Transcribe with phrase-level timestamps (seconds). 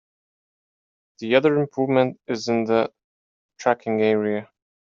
[1.19, 2.91] The other improvement is in the
[3.59, 4.49] tracking area.